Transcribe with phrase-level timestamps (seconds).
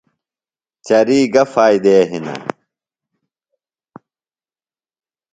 [0.85, 2.35] چریۡ گہ فائدے ہِنہ؟